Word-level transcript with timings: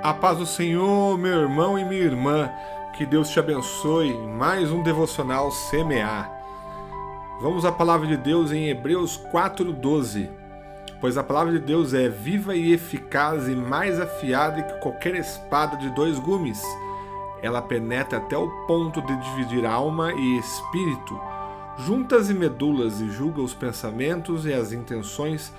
A 0.00 0.14
paz 0.14 0.38
do 0.38 0.46
Senhor, 0.46 1.18
meu 1.18 1.40
irmão 1.40 1.76
e 1.76 1.84
minha 1.84 2.02
irmã. 2.02 2.48
Que 2.96 3.04
Deus 3.04 3.30
te 3.30 3.40
abençoe. 3.40 4.16
Mais 4.16 4.70
um 4.70 4.80
devocional 4.80 5.50
semear. 5.50 6.30
Vamos 7.40 7.64
à 7.64 7.72
palavra 7.72 8.06
de 8.06 8.16
Deus 8.16 8.52
em 8.52 8.68
Hebreus 8.68 9.16
4:12. 9.32 10.30
Pois 11.00 11.18
a 11.18 11.24
palavra 11.24 11.52
de 11.52 11.58
Deus 11.58 11.94
é 11.94 12.08
viva 12.08 12.54
e 12.54 12.72
eficaz 12.72 13.48
e 13.48 13.56
mais 13.56 14.00
afiada 14.00 14.62
que 14.62 14.80
qualquer 14.80 15.16
espada 15.16 15.76
de 15.76 15.90
dois 15.90 16.16
gumes. 16.20 16.62
Ela 17.42 17.60
penetra 17.60 18.18
até 18.18 18.36
o 18.38 18.48
ponto 18.68 19.02
de 19.02 19.16
dividir 19.16 19.66
alma 19.66 20.12
e 20.12 20.38
espírito, 20.38 21.20
juntas 21.78 22.30
e 22.30 22.34
medulas 22.34 23.00
e 23.00 23.10
julga 23.10 23.40
os 23.40 23.52
pensamentos 23.52 24.46
e 24.46 24.52
as 24.52 24.72
intenções 24.72 25.52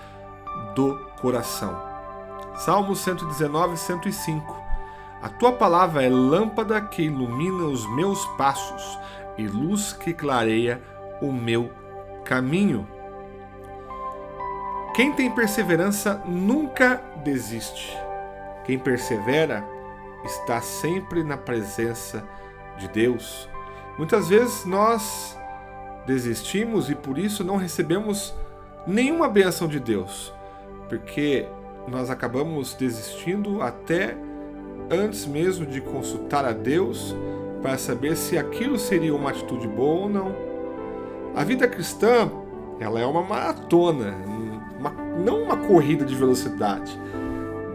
do 0.76 0.98
coração. 1.22 1.89
Salmo 2.60 2.94
119, 2.94 3.78
105. 3.78 4.62
A 5.22 5.30
tua 5.30 5.54
palavra 5.54 6.04
é 6.04 6.10
lâmpada 6.10 6.82
que 6.82 7.04
ilumina 7.04 7.64
os 7.64 7.90
meus 7.96 8.26
passos 8.38 9.00
e 9.38 9.48
luz 9.48 9.94
que 9.94 10.14
clareia 10.14 10.82
o 11.22 11.32
meu 11.32 11.72
caminho. 12.26 12.86
Quem 14.94 15.14
tem 15.14 15.32
perseverança 15.32 16.22
nunca 16.26 17.02
desiste. 17.24 17.98
Quem 18.66 18.78
persevera 18.78 19.64
está 20.26 20.60
sempre 20.60 21.24
na 21.24 21.38
presença 21.38 22.28
de 22.78 22.90
Deus. 22.90 23.48
Muitas 23.98 24.28
vezes 24.28 24.66
nós 24.66 25.40
desistimos 26.06 26.90
e 26.90 26.96
por 26.96 27.18
isso 27.18 27.42
não 27.42 27.56
recebemos 27.56 28.36
nenhuma 28.86 29.30
bênção 29.30 29.66
de 29.66 29.80
Deus, 29.80 30.34
porque 30.90 31.48
nós 31.90 32.10
acabamos 32.10 32.74
desistindo 32.74 33.62
até 33.62 34.16
antes 34.90 35.26
mesmo 35.26 35.66
de 35.66 35.82
consultar 35.82 36.46
a 36.46 36.52
Deus 36.52 37.16
para 37.62 37.78
saber 37.78 38.16
se 38.16 38.38
aquilo 38.38 38.78
seria 38.78 39.14
uma 39.14 39.30
atitude 39.30 39.68
boa 39.68 40.02
ou 40.04 40.10
não. 40.10 40.36
A 41.36 41.44
vida 41.44 41.68
cristã, 41.68 42.32
ela 42.80 43.00
é 43.00 43.06
uma 43.06 43.22
maratona, 43.22 44.16
uma, 44.80 44.92
não 44.92 45.44
uma 45.44 45.58
corrida 45.58 46.06
de 46.06 46.16
velocidade, 46.16 46.98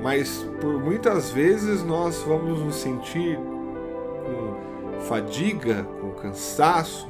mas 0.03 0.47
por 0.61 0.83
muitas 0.83 1.31
vezes 1.31 1.85
nós 1.85 2.23
vamos 2.23 2.61
nos 2.61 2.77
sentir 2.77 3.39
com 3.39 5.01
fadiga, 5.03 5.85
com 6.01 6.11
cansaço, 6.13 7.09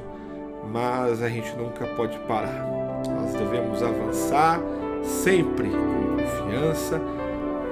mas 0.71 1.21
a 1.21 1.29
gente 1.29 1.55
nunca 1.55 1.85
pode 1.95 2.17
parar. 2.19 2.65
Nós 3.07 3.33
devemos 3.33 3.81
avançar 3.81 4.59
sempre 5.03 5.69
com 5.69 6.14
confiança, 6.55 7.01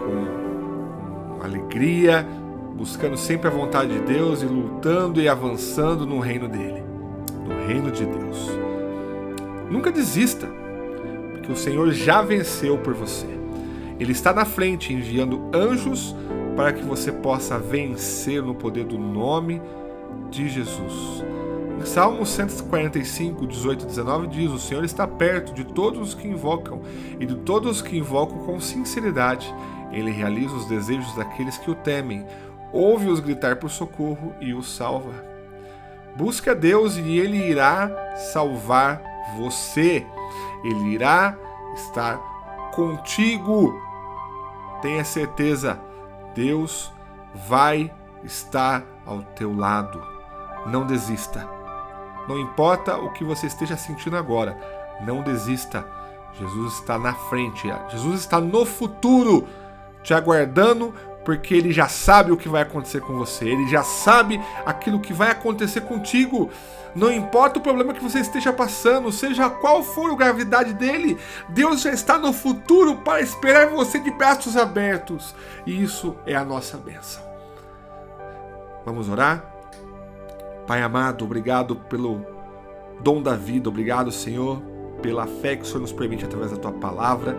com 0.04 1.44
alegria, 1.44 2.28
buscando 2.76 3.18
sempre 3.18 3.48
a 3.48 3.52
vontade 3.52 3.94
de 3.94 4.00
Deus 4.00 4.42
e 4.42 4.46
lutando 4.46 5.22
e 5.22 5.30
avançando 5.30 6.06
no 6.06 6.20
reino 6.20 6.48
dele, 6.48 6.84
no 7.48 7.66
reino 7.66 7.92
de 7.92 8.06
Deus. 8.06 8.50
Nunca 9.70 9.92
desista, 9.92 10.48
porque 11.32 11.52
o 11.52 11.56
Senhor 11.56 11.92
já 11.92 12.22
venceu 12.22 12.78
por 12.78 12.94
você. 12.94 13.28
Ele 14.00 14.12
está 14.12 14.34
na 14.34 14.46
frente 14.46 14.94
enviando 14.94 15.50
anjos 15.54 16.16
para 16.56 16.74
que 16.74 16.84
você 16.84 17.12
possa 17.12 17.58
vencer 17.58 18.42
no 18.42 18.54
poder 18.54 18.86
do 18.86 18.98
nome 18.98 19.62
de 20.30 20.50
Jesus. 20.50 21.24
Salmo 21.86 22.26
145, 22.26 23.46
18 23.46 23.84
e 23.84 23.88
19 23.88 24.28
diz: 24.28 24.52
O 24.52 24.60
Senhor 24.60 24.84
está 24.84 25.08
perto 25.08 25.54
de 25.54 25.64
todos 25.64 26.10
os 26.10 26.14
que 26.14 26.28
invocam, 26.28 26.82
e 27.20 27.26
de 27.26 27.36
todos 27.36 27.78
os 27.78 27.82
que 27.82 27.98
invocam 27.98 28.40
com 28.40 28.60
sinceridade. 28.60 29.54
Ele 29.92 30.12
realiza 30.12 30.56
os 30.56 30.66
desejos 30.66 31.14
daqueles 31.16 31.58
que 31.58 31.70
o 31.70 31.76
temem, 31.76 32.26
ouve-os 32.72 33.20
gritar 33.20 33.58
por 33.58 33.70
socorro 33.70 34.34
e 34.42 34.54
os 34.54 34.76
salva. 34.76 35.14
Busque 36.16 36.50
a 36.50 36.54
Deus 36.54 36.98
e 36.98 37.18
ele 37.18 37.38
irá 37.38 37.92
salvar 38.34 39.02
você. 39.38 40.06
Ele 40.64 40.94
irá 40.94 41.38
estar 41.76 42.18
contigo. 42.74 43.74
Tenha 44.82 45.04
certeza, 45.04 45.80
Deus 46.36 46.92
vai 47.48 47.92
estar 48.24 48.84
ao 49.06 49.22
teu 49.22 49.56
lado. 49.56 50.02
Não 50.66 50.86
desista. 50.86 51.63
Não 52.28 52.40
importa 52.40 52.98
o 52.98 53.12
que 53.12 53.24
você 53.24 53.48
esteja 53.48 53.78
sentindo 53.78 54.18
agora, 54.18 54.58
não 55.02 55.22
desista. 55.22 55.86
Jesus 56.34 56.76
está 56.76 56.98
na 56.98 57.14
frente, 57.14 57.72
Jesus 57.90 58.22
está 58.22 58.40
no 58.40 58.66
futuro, 58.66 59.48
te 60.02 60.14
aguardando, 60.14 60.94
porque 61.24 61.54
ele 61.54 61.72
já 61.72 61.88
sabe 61.88 62.32
o 62.32 62.38
que 62.38 62.50
vai 62.50 62.64
acontecer 62.64 63.02
com 63.02 63.14
você, 63.18 63.48
ele 63.48 63.68
já 63.68 63.84
sabe 63.84 64.42
aquilo 64.66 65.00
que 65.00 65.14
vai 65.14 65.32
acontecer 65.32 65.82
contigo. 65.82 66.50
Não 66.96 67.12
importa 67.12 67.60
o 67.60 67.62
problema 67.62 67.94
que 67.94 68.04
você 68.04 68.20
esteja 68.20 68.54
passando, 68.54 69.12
seja 69.12 69.50
qual 69.50 69.82
for 69.84 70.12
a 70.12 70.16
gravidade 70.16 70.74
dele, 70.74 71.18
Deus 71.50 71.82
já 71.82 71.92
está 71.92 72.18
no 72.18 72.32
futuro 72.32 72.98
para 72.98 73.22
esperar 73.22 73.68
você 73.68 74.00
de 74.00 74.12
braços 74.12 74.56
abertos. 74.56 75.36
E 75.66 75.84
isso 75.84 76.16
é 76.26 76.36
a 76.36 76.46
nossa 76.46 76.78
bênção. 76.78 77.24
Vamos 78.86 79.10
orar? 79.10 79.53
Pai 80.66 80.82
amado, 80.82 81.26
obrigado 81.26 81.76
pelo 81.76 82.26
dom 83.02 83.22
da 83.22 83.36
vida, 83.36 83.68
obrigado, 83.68 84.10
Senhor, 84.14 84.62
pela 85.02 85.28
fé 85.28 85.58
que 85.58 85.64
o 85.64 85.66
Senhor 85.66 85.82
nos 85.82 85.92
permite 85.92 86.24
através 86.24 86.52
da 86.52 86.58
tua 86.58 86.72
palavra. 86.72 87.38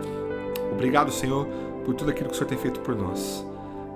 Obrigado, 0.71 1.11
Senhor, 1.11 1.47
por 1.83 1.95
tudo 1.95 2.11
aquilo 2.11 2.29
que 2.29 2.35
o 2.35 2.37
Senhor 2.37 2.47
tem 2.47 2.57
feito 2.57 2.81
por 2.81 2.95
nós. 2.95 3.43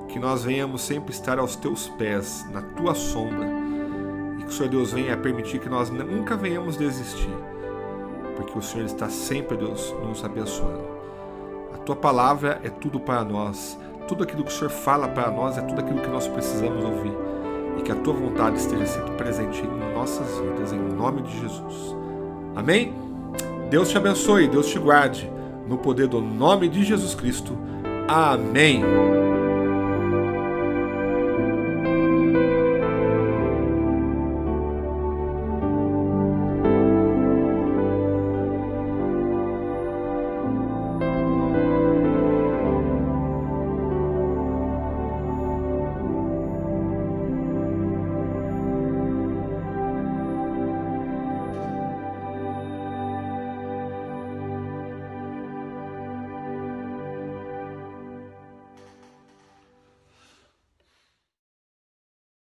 Que 0.08 0.18
nós 0.18 0.44
venhamos 0.44 0.82
sempre 0.82 1.12
estar 1.12 1.38
aos 1.38 1.56
teus 1.56 1.88
pés, 1.90 2.44
na 2.52 2.64
tua 2.64 2.96
sombra. 2.96 3.48
E 4.40 4.44
que 4.44 4.50
o 4.50 4.52
Senhor 4.52 4.70
Deus 4.70 4.94
venha 4.94 5.16
permitir 5.16 5.60
que 5.60 5.70
nós 5.70 5.92
nunca 5.92 6.36
venhamos 6.36 6.76
desistir. 6.76 7.30
Porque 8.36 8.58
o 8.58 8.64
Senhor 8.64 8.86
está 8.86 9.10
sempre, 9.10 9.58
Deus, 9.58 9.94
nos 10.08 10.26
abençoando. 10.26 10.82
A 11.76 11.78
tua 11.78 11.96
palavra 11.96 12.60
é 12.64 12.70
tudo 12.70 13.00
para 13.00 13.24
nós. 13.24 13.80
Tudo 14.08 14.24
aquilo 14.24 14.44
que 14.44 14.52
o 14.52 14.56
Senhor 14.56 14.72
fala 14.72 15.08
para 15.08 15.30
nós 15.30 15.56
é 15.56 15.62
tudo 15.62 15.82
aquilo 15.82 16.02
que 16.02 16.10
nós 16.10 16.28
precisamos 16.28 16.84
ouvir 16.84 17.30
e 17.78 17.82
que 17.82 17.92
a 17.92 17.96
tua 17.96 18.14
vontade 18.14 18.58
esteja 18.58 18.86
sendo 18.86 19.12
presente 19.12 19.62
em 19.62 19.94
nossas 19.94 20.28
vidas, 20.40 20.74
em 20.74 20.80
nome 20.80 21.22
de 21.22 21.40
Jesus. 21.40 21.96
Amém? 22.56 22.94
Deus 23.70 23.90
te 23.90 23.98
abençoe, 23.98 24.48
Deus 24.48 24.68
te 24.68 24.80
guarde, 24.80 25.32
no 25.68 25.78
poder 25.78 26.08
do 26.08 26.20
nome 26.20 26.68
de 26.68 26.84
Jesus 26.84 27.14
Cristo. 27.14 27.58
Amém. 28.08 28.84